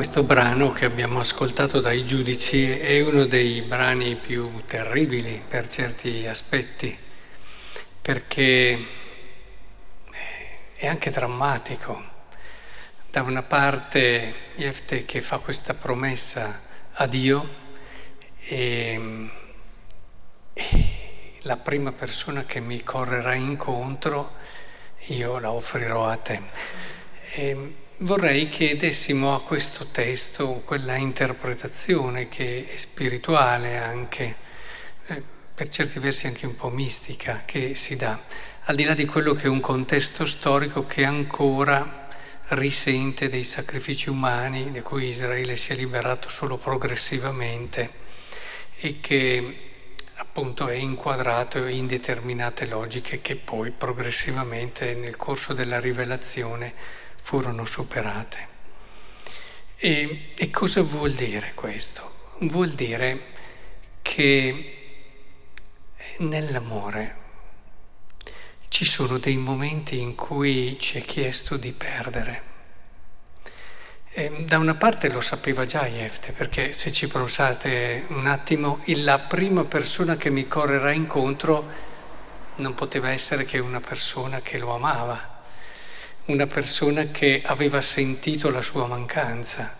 Questo 0.00 0.22
brano 0.22 0.72
che 0.72 0.86
abbiamo 0.86 1.20
ascoltato 1.20 1.78
dai 1.78 2.06
giudici 2.06 2.70
è 2.70 3.02
uno 3.02 3.26
dei 3.26 3.60
brani 3.60 4.16
più 4.16 4.62
terribili 4.64 5.44
per 5.46 5.68
certi 5.68 6.26
aspetti, 6.26 6.96
perché 8.00 8.86
è 10.74 10.86
anche 10.86 11.10
drammatico. 11.10 12.02
Da 13.10 13.20
una 13.20 13.42
parte 13.42 14.34
Jefte 14.56 15.04
che 15.04 15.20
fa 15.20 15.36
questa 15.36 15.74
promessa 15.74 16.62
a 16.92 17.06
Dio 17.06 17.54
e, 18.38 19.30
e 20.54 21.38
la 21.40 21.58
prima 21.58 21.92
persona 21.92 22.44
che 22.44 22.60
mi 22.60 22.82
correrà 22.82 23.34
incontro 23.34 24.32
io 25.08 25.38
la 25.38 25.52
offrirò 25.52 26.06
a 26.06 26.16
te. 26.16 26.40
E 27.32 27.74
vorrei 28.02 28.48
che 28.48 28.76
dessimo 28.76 29.34
a 29.34 29.42
questo 29.42 29.86
testo 29.86 30.62
quella 30.64 30.96
interpretazione 30.96 32.28
che 32.28 32.66
è 32.66 32.76
spirituale 32.76 33.76
anche, 33.76 34.36
eh, 35.06 35.22
per 35.54 35.68
certi 35.68 35.98
versi 35.98 36.26
anche 36.26 36.46
un 36.46 36.56
po' 36.56 36.70
mistica, 36.70 37.42
che 37.44 37.74
si 37.74 37.96
dà, 37.96 38.18
al 38.64 38.74
di 38.74 38.84
là 38.84 38.94
di 38.94 39.04
quello 39.04 39.34
che 39.34 39.44
è 39.44 39.48
un 39.48 39.60
contesto 39.60 40.24
storico 40.24 40.86
che 40.86 41.04
ancora 41.04 42.08
risente 42.48 43.28
dei 43.28 43.44
sacrifici 43.44 44.08
umani 44.08 44.70
di 44.70 44.80
cui 44.80 45.08
Israele 45.08 45.54
si 45.54 45.72
è 45.72 45.76
liberato 45.76 46.28
solo 46.28 46.56
progressivamente 46.56 48.08
e 48.76 49.00
che 49.00 49.56
appunto 50.14 50.68
è 50.68 50.74
inquadrato 50.74 51.66
in 51.66 51.86
determinate 51.86 52.66
logiche 52.66 53.20
che 53.20 53.36
poi 53.36 53.70
progressivamente 53.70 54.94
nel 54.94 55.16
corso 55.16 55.52
della 55.52 55.78
rivelazione 55.78 56.74
furono 57.20 57.64
superate. 57.64 58.48
E, 59.76 60.32
e 60.34 60.50
cosa 60.50 60.82
vuol 60.82 61.12
dire 61.12 61.52
questo? 61.54 62.34
Vuol 62.40 62.70
dire 62.70 63.32
che 64.02 64.76
nell'amore 66.18 67.16
ci 68.68 68.84
sono 68.84 69.18
dei 69.18 69.36
momenti 69.36 69.98
in 69.98 70.14
cui 70.14 70.78
ci 70.78 70.98
è 70.98 71.02
chiesto 71.02 71.56
di 71.56 71.72
perdere 71.72 72.48
e 74.12 74.42
da 74.44 74.58
una 74.58 74.74
parte 74.74 75.08
lo 75.08 75.20
sapeva 75.20 75.64
già 75.64 75.86
Jefte, 75.86 76.32
perché 76.32 76.72
se 76.72 76.90
ci 76.90 77.06
pensate 77.06 78.06
un 78.08 78.26
attimo, 78.26 78.82
la 78.86 79.20
prima 79.20 79.64
persona 79.64 80.16
che 80.16 80.30
mi 80.30 80.48
correrà 80.48 80.90
incontro 80.90 81.64
non 82.56 82.74
poteva 82.74 83.10
essere 83.10 83.44
che 83.44 83.60
una 83.60 83.78
persona 83.78 84.40
che 84.40 84.58
lo 84.58 84.74
amava, 84.74 85.29
una 86.26 86.46
persona 86.46 87.06
che 87.10 87.42
aveva 87.44 87.80
sentito 87.80 88.50
la 88.50 88.62
sua 88.62 88.86
mancanza, 88.86 89.76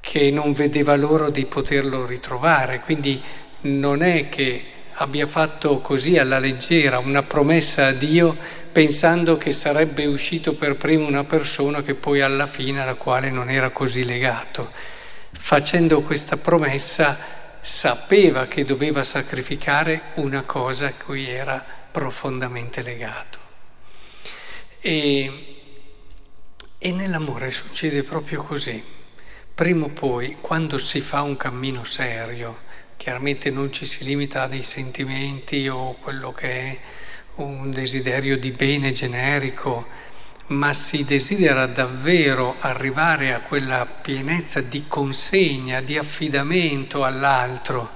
che 0.00 0.30
non 0.30 0.52
vedeva 0.52 0.96
l'oro 0.96 1.30
di 1.30 1.46
poterlo 1.46 2.06
ritrovare, 2.06 2.80
quindi 2.80 3.22
non 3.62 4.02
è 4.02 4.28
che 4.28 4.64
abbia 5.00 5.26
fatto 5.26 5.80
così 5.80 6.18
alla 6.18 6.38
leggera 6.38 6.98
una 6.98 7.22
promessa 7.22 7.86
a 7.86 7.92
Dio 7.92 8.36
pensando 8.72 9.36
che 9.38 9.52
sarebbe 9.52 10.06
uscito 10.06 10.54
per 10.54 10.76
primo 10.76 11.06
una 11.06 11.24
persona 11.24 11.82
che 11.82 11.94
poi 11.94 12.20
alla 12.20 12.46
fine 12.46 12.82
alla 12.82 12.94
quale 12.94 13.30
non 13.30 13.48
era 13.48 13.70
così 13.70 14.04
legato. 14.04 14.70
Facendo 15.30 16.02
questa 16.02 16.36
promessa 16.36 17.16
sapeva 17.60 18.46
che 18.46 18.64
doveva 18.64 19.04
sacrificare 19.04 20.12
una 20.14 20.42
cosa 20.42 20.86
a 20.86 20.92
cui 20.92 21.28
era 21.28 21.64
profondamente 21.90 22.82
legato. 22.82 23.38
E, 24.80 25.47
e 26.78 26.92
nell'amore 26.92 27.50
succede 27.50 28.02
proprio 28.02 28.42
così. 28.42 28.82
Prima 29.54 29.86
o 29.86 29.88
poi, 29.88 30.36
quando 30.40 30.78
si 30.78 31.00
fa 31.00 31.22
un 31.22 31.36
cammino 31.36 31.84
serio, 31.84 32.66
Chiaramente 32.98 33.50
non 33.50 33.72
ci 33.72 33.86
si 33.86 34.02
limita 34.02 34.42
a 34.42 34.48
dei 34.48 34.64
sentimenti 34.64 35.68
o 35.68 35.94
quello 36.00 36.32
che 36.32 36.50
è 36.50 36.78
un 37.36 37.70
desiderio 37.70 38.36
di 38.36 38.50
bene 38.50 38.90
generico, 38.90 39.86
ma 40.48 40.72
si 40.72 41.04
desidera 41.04 41.66
davvero 41.66 42.56
arrivare 42.58 43.32
a 43.32 43.42
quella 43.42 43.86
pienezza 43.86 44.60
di 44.60 44.86
consegna, 44.88 45.80
di 45.80 45.96
affidamento 45.96 47.04
all'altro, 47.04 47.92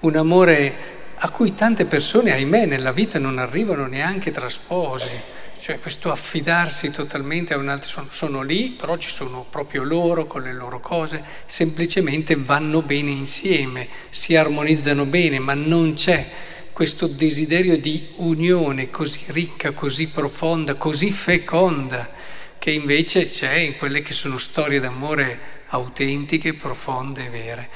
un 0.00 0.16
amore 0.16 0.98
a 1.14 1.30
cui 1.30 1.54
tante 1.54 1.84
persone, 1.84 2.32
ahimè, 2.32 2.66
nella 2.66 2.90
vita 2.90 3.20
non 3.20 3.38
arrivano 3.38 3.86
neanche 3.86 4.32
tra 4.32 4.48
sposi 4.48 5.38
cioè 5.60 5.78
questo 5.78 6.10
affidarsi 6.10 6.90
totalmente 6.90 7.52
a 7.52 7.58
un 7.58 7.68
altro, 7.68 7.88
sono, 7.88 8.06
sono, 8.10 8.42
lì, 8.42 8.70
però 8.70 8.96
ci 8.96 9.10
sono 9.10 9.44
proprio 9.48 9.82
loro 9.82 10.26
con 10.26 10.42
le 10.42 10.54
loro 10.54 10.80
cose, 10.80 11.22
semplicemente 11.44 12.34
vanno 12.34 12.80
bene 12.80 13.10
insieme, 13.10 13.86
si 14.08 14.34
armonizzano 14.36 15.04
bene, 15.04 15.38
ma 15.38 15.52
non 15.52 15.92
c'è 15.92 16.26
questo 16.72 17.06
desiderio 17.06 17.76
di 17.76 18.08
unione 18.16 18.88
così 18.88 19.20
ricca, 19.26 19.72
così 19.72 20.08
profonda, 20.08 20.76
così 20.76 21.12
feconda, 21.12 22.10
che 22.58 22.70
invece 22.70 23.24
c'è 23.24 23.52
in 23.56 23.76
quelle 23.76 24.00
che 24.00 24.14
sono 24.14 24.38
storie 24.38 24.80
d'amore 24.80 25.58
autentiche, 25.68 26.54
profonde 26.54 27.26
e 27.26 27.28
vere. 27.28 27.70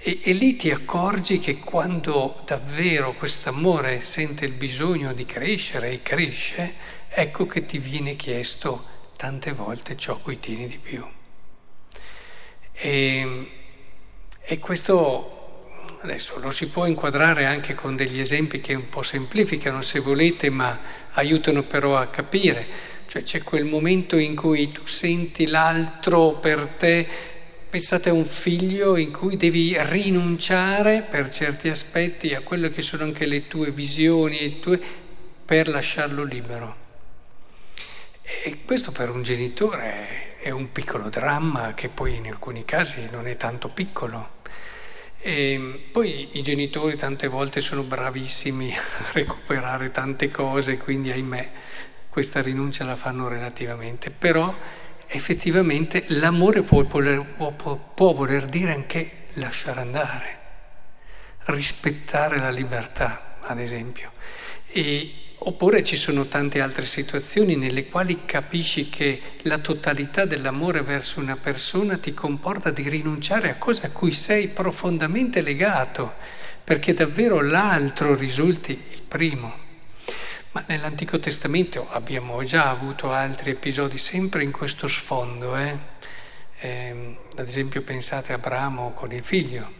E, 0.00 0.20
e, 0.22 0.32
lì 0.32 0.54
ti 0.54 0.70
accorgi 0.70 1.40
che 1.40 1.58
quando 1.58 2.40
davvero 2.44 3.14
quest'amore 3.14 3.98
sente 3.98 4.44
il 4.44 4.52
bisogno 4.52 5.12
di 5.12 5.26
crescere 5.26 5.90
e 5.90 6.02
cresce, 6.02 6.74
ecco 7.08 7.46
che 7.46 7.64
ti 7.64 7.78
viene 7.78 8.14
chiesto 8.14 8.96
tante 9.16 9.52
volte 9.52 9.96
ciò 9.96 10.16
cui 10.18 10.38
tieni 10.38 10.68
di 10.68 10.78
più. 10.78 11.04
E, 12.72 13.50
e 14.40 14.58
questo 14.60 15.38
adesso 16.02 16.38
lo 16.38 16.52
si 16.52 16.68
può 16.68 16.86
inquadrare 16.86 17.46
anche 17.46 17.74
con 17.74 17.96
degli 17.96 18.20
esempi 18.20 18.60
che 18.60 18.74
un 18.74 18.88
po' 18.88 19.02
semplificano 19.02 19.82
se 19.82 19.98
volete, 19.98 20.48
ma 20.48 20.78
aiutano 21.12 21.64
però 21.64 21.96
a 21.96 22.06
capire. 22.06 22.66
Cioè 23.06 23.22
c'è 23.22 23.42
quel 23.42 23.64
momento 23.64 24.16
in 24.16 24.36
cui 24.36 24.70
tu 24.70 24.86
senti 24.86 25.46
l'altro 25.46 26.34
per 26.34 26.74
te, 26.78 27.08
pensate 27.68 28.08
a 28.08 28.14
un 28.14 28.24
figlio 28.24 28.96
in 28.96 29.12
cui 29.12 29.36
devi 29.36 29.76
rinunciare 29.78 31.02
per 31.02 31.30
certi 31.30 31.68
aspetti 31.68 32.34
a 32.34 32.40
quello 32.40 32.70
che 32.70 32.80
sono 32.80 33.04
anche 33.04 33.26
le 33.26 33.46
tue 33.46 33.70
visioni 33.72 34.58
tue, 34.58 34.80
per 35.44 35.68
lasciarlo 35.68 36.24
libero. 36.24 36.86
E 38.44 38.58
questo 38.64 38.92
per 38.92 39.10
un 39.10 39.22
genitore 39.22 40.36
è 40.38 40.50
un 40.50 40.72
piccolo 40.72 41.08
dramma 41.08 41.74
che 41.74 41.88
poi 41.88 42.16
in 42.16 42.26
alcuni 42.26 42.64
casi 42.64 43.08
non 43.10 43.26
è 43.26 43.36
tanto 43.36 43.68
piccolo. 43.68 44.36
E 45.20 45.88
poi 45.90 46.36
i 46.38 46.42
genitori 46.42 46.96
tante 46.96 47.26
volte 47.28 47.60
sono 47.60 47.82
bravissimi 47.82 48.74
a 48.74 48.82
recuperare 49.12 49.90
tante 49.90 50.30
cose, 50.30 50.78
quindi 50.78 51.10
ahimè 51.10 51.50
questa 52.08 52.40
rinuncia 52.40 52.84
la 52.84 52.96
fanno 52.96 53.28
relativamente, 53.28 54.10
però 54.10 54.54
effettivamente 55.08 56.04
l'amore 56.08 56.62
può, 56.62 56.84
può, 56.84 57.76
può 57.94 58.12
voler 58.12 58.46
dire 58.46 58.72
anche 58.72 59.26
lasciare 59.34 59.80
andare, 59.80 60.38
rispettare 61.46 62.38
la 62.38 62.50
libertà, 62.50 63.38
ad 63.40 63.58
esempio. 63.58 64.12
E 64.66 65.28
Oppure 65.40 65.84
ci 65.84 65.96
sono 65.96 66.26
tante 66.26 66.60
altre 66.60 66.84
situazioni 66.84 67.54
nelle 67.54 67.86
quali 67.86 68.24
capisci 68.24 68.90
che 68.90 69.22
la 69.42 69.58
totalità 69.58 70.24
dell'amore 70.24 70.82
verso 70.82 71.20
una 71.20 71.36
persona 71.36 71.96
ti 71.96 72.12
comporta 72.12 72.70
di 72.70 72.88
rinunciare 72.88 73.48
a 73.48 73.56
cose 73.56 73.86
a 73.86 73.90
cui 73.90 74.10
sei 74.10 74.48
profondamente 74.48 75.40
legato, 75.40 76.14
perché 76.64 76.92
davvero 76.92 77.40
l'altro 77.40 78.16
risulti 78.16 78.72
il 78.90 79.02
primo. 79.02 79.66
Ma 80.52 80.64
nell'Antico 80.66 81.18
Testamento 81.18 81.88
abbiamo 81.90 82.42
già 82.42 82.70
avuto 82.70 83.12
altri 83.12 83.50
episodi 83.50 83.98
sempre 83.98 84.42
in 84.42 84.50
questo 84.50 84.88
sfondo. 84.88 85.56
Eh? 85.56 85.78
Eh, 86.60 87.18
ad 87.36 87.46
esempio 87.46 87.82
pensate 87.82 88.32
a 88.32 88.36
Abramo 88.36 88.92
con 88.92 89.12
il 89.12 89.22
figlio, 89.22 89.70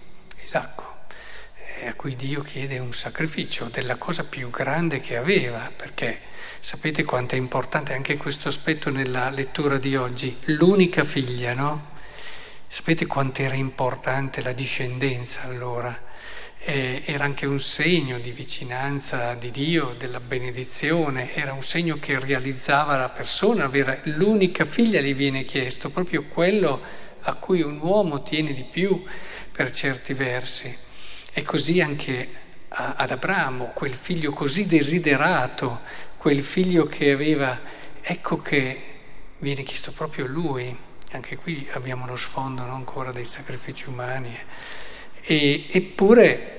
Isacco 0.42 0.88
a 1.86 1.94
cui 1.94 2.16
Dio 2.16 2.42
chiede 2.42 2.78
un 2.78 2.92
sacrificio 2.92 3.66
della 3.66 3.96
cosa 3.96 4.24
più 4.24 4.50
grande 4.50 5.00
che 5.00 5.16
aveva, 5.16 5.70
perché 5.74 6.20
sapete 6.58 7.04
quanto 7.04 7.34
è 7.34 7.38
importante 7.38 7.92
anche 7.92 8.16
questo 8.16 8.48
aspetto 8.48 8.90
nella 8.90 9.30
lettura 9.30 9.78
di 9.78 9.94
oggi, 9.94 10.36
l'unica 10.46 11.04
figlia, 11.04 11.54
no? 11.54 11.96
Sapete 12.66 13.06
quanto 13.06 13.42
era 13.42 13.54
importante 13.54 14.42
la 14.42 14.52
discendenza 14.52 15.42
allora? 15.42 16.06
Eh, 16.60 17.02
era 17.06 17.24
anche 17.24 17.46
un 17.46 17.58
segno 17.58 18.18
di 18.18 18.30
vicinanza 18.30 19.34
di 19.34 19.50
Dio, 19.50 19.94
della 19.96 20.20
benedizione, 20.20 21.34
era 21.34 21.52
un 21.52 21.62
segno 21.62 21.98
che 21.98 22.18
realizzava 22.18 22.96
la 22.96 23.08
persona, 23.08 23.64
avere 23.64 24.00
l'unica 24.04 24.64
figlia 24.64 25.00
gli 25.00 25.14
viene 25.14 25.44
chiesto, 25.44 25.90
proprio 25.90 26.24
quello 26.24 26.80
a 27.20 27.34
cui 27.34 27.62
un 27.62 27.78
uomo 27.80 28.22
tiene 28.22 28.52
di 28.52 28.64
più 28.64 29.02
per 29.50 29.70
certi 29.70 30.12
versi. 30.12 30.76
E 31.32 31.42
così 31.42 31.80
anche 31.80 32.28
ad 32.68 33.10
Abramo, 33.10 33.72
quel 33.74 33.94
figlio 33.94 34.32
così 34.32 34.66
desiderato, 34.66 35.80
quel 36.16 36.42
figlio 36.42 36.86
che 36.86 37.12
aveva, 37.12 37.58
ecco 38.00 38.38
che 38.38 38.82
viene 39.38 39.62
chiesto 39.62 39.92
proprio 39.92 40.26
lui, 40.26 40.76
Anche 41.12 41.36
qui 41.36 41.66
abbiamo 41.72 42.06
lo 42.06 42.16
sfondo 42.16 42.64
no? 42.64 42.74
ancora 42.74 43.12
dei 43.12 43.24
sacrifici 43.24 43.88
umani. 43.88 44.36
E, 45.22 45.66
eppure 45.70 46.56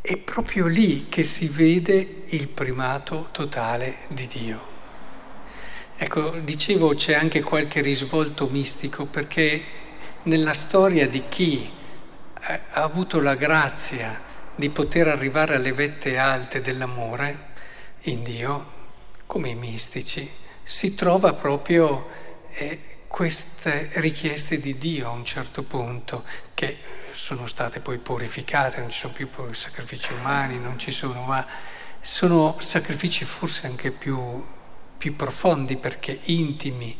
è 0.00 0.16
proprio 0.16 0.66
lì 0.66 1.06
che 1.08 1.22
si 1.22 1.48
vede 1.48 2.22
il 2.26 2.48
primato 2.48 3.28
totale 3.30 3.98
di 4.08 4.26
Dio. 4.26 4.76
Ecco, 5.96 6.38
dicevo 6.38 6.94
c'è 6.94 7.14
anche 7.14 7.42
qualche 7.42 7.82
risvolto 7.82 8.48
mistico 8.48 9.04
perché 9.04 9.62
nella 10.22 10.54
storia 10.54 11.08
di 11.08 11.24
chi 11.28 11.70
ha 12.40 12.82
avuto 12.82 13.20
la 13.20 13.34
grazia 13.34 14.18
di 14.54 14.70
poter 14.70 15.08
arrivare 15.08 15.56
alle 15.56 15.72
vette 15.72 16.16
alte 16.16 16.60
dell'amore 16.60 17.46
in 18.02 18.22
Dio, 18.22 18.66
come 19.26 19.50
i 19.50 19.54
mistici, 19.54 20.28
si 20.62 20.94
trova 20.94 21.34
proprio 21.34 22.06
eh, 22.06 22.27
queste 23.06 23.90
richieste 23.94 24.60
di 24.60 24.76
Dio 24.78 25.08
a 25.08 25.12
un 25.12 25.24
certo 25.24 25.62
punto, 25.62 26.24
che 26.54 26.76
sono 27.10 27.46
state 27.46 27.80
poi 27.80 27.98
purificate, 27.98 28.80
non 28.80 28.90
ci 28.90 28.98
sono 28.98 29.12
più 29.12 29.28
sacrifici 29.52 30.12
umani, 30.12 30.58
non 30.58 30.78
ci 30.78 30.90
sono, 30.90 31.22
ma 31.22 31.46
sono 32.00 32.56
sacrifici 32.60 33.24
forse 33.24 33.66
anche 33.66 33.90
più, 33.90 34.44
più 34.96 35.16
profondi 35.16 35.76
perché 35.76 36.18
intimi, 36.24 36.96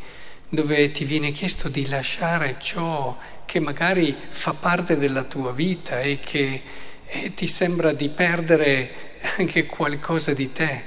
dove 0.49 0.91
ti 0.91 1.05
viene 1.05 1.31
chiesto 1.31 1.69
di 1.69 1.87
lasciare 1.87 2.57
ciò 2.59 3.17
che 3.45 3.61
magari 3.61 4.17
fa 4.29 4.55
parte 4.55 4.97
della 4.97 5.25
tua 5.25 5.53
vita 5.53 6.01
e 6.01 6.19
che 6.21 6.63
e 7.11 7.33
ti 7.33 7.47
sembra 7.47 7.93
di 7.93 8.11
perdere 8.11 9.17
anche 9.39 9.65
qualcosa 9.65 10.35
di 10.35 10.53
te. 10.53 10.85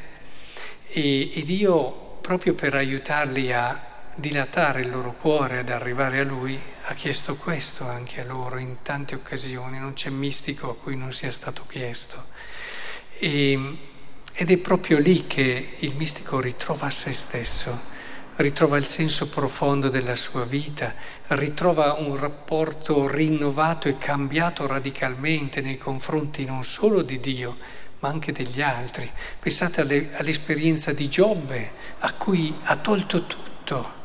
E, 0.88 1.40
e 1.40 1.44
Dio, 1.44 2.18
proprio 2.22 2.54
per 2.54 2.76
aiutarli 2.76 3.52
a 3.52 3.90
dilatare 4.16 4.82
il 4.82 4.90
loro 4.90 5.14
cuore 5.14 5.60
ad 5.60 5.70
arrivare 5.70 6.20
a 6.20 6.24
Lui, 6.24 6.60
ha 6.84 6.94
chiesto 6.94 7.36
questo 7.36 7.88
anche 7.88 8.22
a 8.22 8.26
loro 8.26 8.58
in 8.58 8.78
tante 8.82 9.16
occasioni, 9.16 9.80
non 9.80 9.94
c'è 9.94 10.10
mistico 10.10 10.72
a 10.72 10.76
cui 10.76 10.96
non 10.96 11.14
sia 11.14 11.32
stato 11.32 11.66
chiesto. 11.68 12.24
E, 13.20 13.78
ed 14.34 14.50
è 14.50 14.58
proprio 14.58 15.00
lì 15.00 15.28
che 15.28 15.78
il 15.80 15.96
mistico 15.96 16.40
ritrova 16.40 16.90
se 16.90 17.14
stesso, 17.14 17.80
ritrova 18.38 18.78
il 18.78 18.86
senso 18.86 19.30
profondo 19.30 19.90
della 19.90 20.16
sua 20.16 20.46
vita, 20.46 20.94
ritrova 21.28 21.94
un 21.94 22.18
rapporto 22.18 23.08
rinnovato 23.08 23.88
e 23.88 23.98
cambiato 23.98 24.68
radicalmente 24.68 25.62
nei 25.62 25.78
confronti 25.78 26.46
non 26.46 26.64
solo 26.64 27.02
di 27.02 27.20
Dio, 27.20 27.58
ma 28.00 28.10
anche 28.10 28.32
degli 28.32 28.62
altri. 28.62 29.10
Pensate 29.40 29.82
alle, 29.82 30.16
all'esperienza 30.16 30.92
di 30.92 31.08
Giobbe, 31.08 31.72
a 32.00 32.14
cui 32.14 32.54
ha 32.64 32.76
tolto 32.78 33.26
tutto 33.28 34.00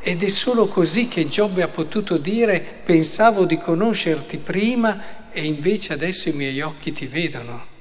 ed 0.00 0.22
è 0.22 0.28
solo 0.28 0.68
così 0.68 1.08
che 1.08 1.26
Giobbe 1.26 1.62
ha 1.62 1.68
potuto 1.68 2.16
dire 2.16 2.60
pensavo 2.60 3.44
di 3.44 3.58
conoscerti 3.58 4.38
prima 4.38 5.30
e 5.30 5.44
invece 5.44 5.92
adesso 5.92 6.28
i 6.28 6.32
miei 6.32 6.60
occhi 6.60 6.92
ti 6.92 7.06
vedono. 7.06 7.74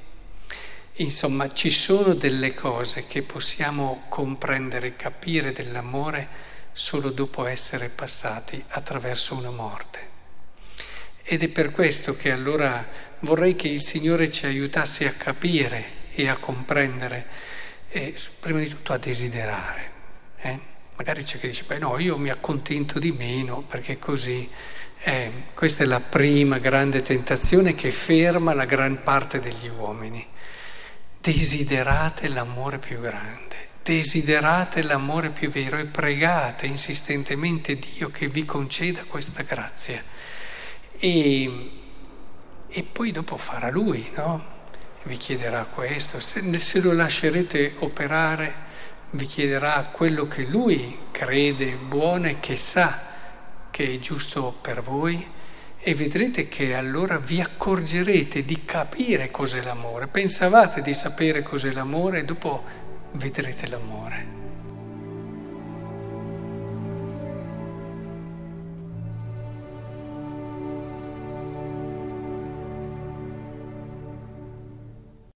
Insomma, 1.00 1.53
ci 1.53 1.71
sono 1.71 2.13
delle 2.13 2.53
cose 2.53 3.06
che 3.06 3.21
possiamo 3.21 4.06
comprendere 4.07 4.95
capire 4.95 5.51
dell'amore 5.51 6.53
solo 6.71 7.09
dopo 7.09 7.45
essere 7.45 7.89
passati 7.89 8.63
attraverso 8.69 9.35
una 9.35 9.50
morte. 9.50 10.13
Ed 11.23 11.44
è 11.44 11.47
per 11.50 11.71
questo 11.71 12.15
che 12.15 12.31
allora 12.31 12.88
vorrei 13.19 13.56
che 13.56 13.68
il 13.68 13.81
Signore 13.81 14.29
ci 14.29 14.45
aiutasse 14.45 15.07
a 15.07 15.13
capire 15.13 16.09
e 16.11 16.29
a 16.29 16.38
comprendere 16.38 17.27
e 17.89 18.15
prima 18.39 18.59
di 18.59 18.68
tutto 18.68 18.94
a 18.94 18.97
desiderare. 18.97 19.91
Eh? 20.38 20.59
Magari 20.97 21.24
c'è 21.24 21.38
chi 21.39 21.47
dice, 21.47 21.65
beh 21.65 21.80
no, 21.80 22.00
io 22.00 22.18
mi 22.18 22.30
accontento 22.30 23.00
di 23.00 23.12
meno 23.12 23.63
perché 23.63 24.00
così. 24.00 24.50
Eh, 25.00 25.31
questa 25.53 25.83
è 25.83 25.86
la 25.86 26.00
prima 26.00 26.57
grande 26.57 27.01
tentazione 27.01 27.75
che 27.75 27.92
ferma 27.92 28.53
la 28.53 28.65
gran 28.65 29.03
parte 29.03 29.39
degli 29.39 29.68
uomini. 29.68 30.25
Desiderate 31.19 32.30
l'amore 32.30 32.80
più 32.80 33.00
grande, 33.01 33.68
desiderate 33.83 34.83
l'amore 34.83 35.31
più 35.31 35.50
vero 35.50 35.77
e 35.77 35.86
pregate 35.86 36.65
insistentemente 36.65 37.77
Dio 37.77 38.09
che 38.09 38.30
vi 38.30 38.45
conceda 38.45 39.03
questa 39.03 39.44
grazia. 39.44 40.01
E, 40.97 41.71
e 42.68 42.83
poi 42.83 43.12
dopo 43.12 43.36
farà 43.36 43.69
Lui, 43.69 44.12
no? 44.15 44.53
Vi 45.03 45.18
chiederà 45.18 45.65
questo, 45.65 46.19
se, 46.19 46.59
se 46.59 46.80
lo 46.81 46.94
lascerete 46.94 47.74
operare 47.80 48.63
vi 49.15 49.25
chiederà 49.25 49.89
quello 49.91 50.27
che 50.27 50.44
lui 50.44 50.97
crede 51.12 51.77
buono 51.77 52.27
e 52.27 52.39
che 52.39 52.57
sa 52.57 53.01
che 53.71 53.94
è 53.94 54.00
giusto 54.00 54.53
per 54.62 54.81
voi 54.81 55.25
e 55.79 55.95
vedrete 55.95 56.47
che 56.47 56.75
allora 56.75 57.17
vi 57.17 57.39
accorgerete 57.39 58.44
di 58.44 58.65
capire 58.65 59.31
cos'è 59.31 59.62
l'amore. 59.62 60.07
Pensavate 60.07 60.81
di 60.81 60.94
sapere 60.94 61.44
cos'è 61.44 61.71
l'amore 61.71 62.19
e 62.19 62.25
dopo 62.25 62.63
vedrete 63.13 63.67
l'amore. 63.67 64.44